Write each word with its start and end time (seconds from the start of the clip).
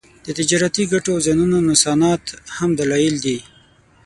د 0.25 0.27
تجارتي 0.39 0.83
ګټو 0.93 1.09
او 1.15 1.23
زیانونو 1.25 1.57
نوسانات 1.67 2.23
هم 2.57 2.69
دلایل 2.79 3.15
دي 3.25 3.37